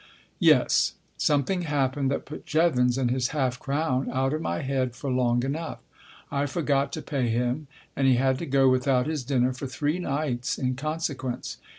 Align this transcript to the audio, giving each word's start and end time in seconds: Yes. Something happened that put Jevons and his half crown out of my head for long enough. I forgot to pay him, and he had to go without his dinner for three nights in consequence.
Yes. 0.39 0.93
Something 1.15 1.61
happened 1.61 2.09
that 2.09 2.25
put 2.25 2.47
Jevons 2.47 2.97
and 2.97 3.11
his 3.11 3.27
half 3.37 3.59
crown 3.59 4.09
out 4.11 4.33
of 4.33 4.41
my 4.41 4.63
head 4.63 4.95
for 4.95 5.11
long 5.11 5.43
enough. 5.43 5.77
I 6.31 6.47
forgot 6.47 6.91
to 6.93 7.03
pay 7.03 7.29
him, 7.29 7.67
and 7.95 8.07
he 8.07 8.15
had 8.15 8.39
to 8.39 8.47
go 8.47 8.67
without 8.67 9.05
his 9.05 9.23
dinner 9.23 9.53
for 9.53 9.67
three 9.67 9.99
nights 9.99 10.57
in 10.57 10.73
consequence. 10.75 11.57